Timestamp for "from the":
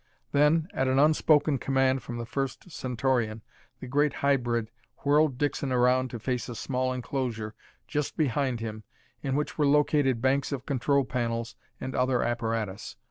2.01-2.25